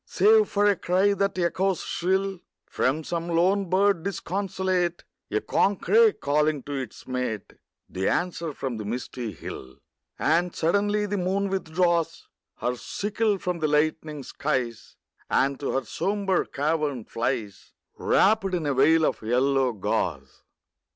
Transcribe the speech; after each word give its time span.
Save 0.03 0.49
for 0.49 0.65
a 0.65 0.75
cry 0.75 1.13
that 1.13 1.37
echoes 1.37 1.81
shrill 1.83 2.39
From 2.65 3.03
some 3.03 3.27
lone 3.29 3.69
bird 3.69 4.01
disconsolate; 4.01 5.03
A 5.29 5.41
corncrake 5.41 6.19
calling 6.19 6.63
to 6.63 6.73
its 6.73 7.05
mate; 7.07 7.53
The 7.87 8.09
answer 8.09 8.51
from 8.51 8.77
the 8.77 8.83
misty 8.85 9.31
hill. 9.31 9.77
And 10.17 10.55
suddenly 10.55 11.05
the 11.05 11.19
moon 11.19 11.49
withdraws 11.49 12.27
Her 12.57 12.77
sickle 12.77 13.37
from 13.37 13.59
the 13.59 13.67
lightening 13.67 14.23
skies, 14.23 14.95
And 15.29 15.59
to 15.59 15.69
her 15.73 15.85
sombre 15.85 16.47
cavern 16.47 17.05
flies, 17.05 17.71
Wrapped 17.95 18.55
in 18.55 18.65
a 18.65 18.73
veil 18.73 19.05
of 19.05 19.21
yellow 19.21 19.71
gauze. 19.71 20.41